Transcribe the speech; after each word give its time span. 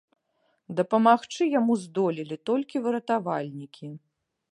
Дапамагчы 0.77 1.43
яму 1.59 1.73
здолелі 1.83 2.37
толькі 2.51 2.81
выратавальнікі. 2.87 3.87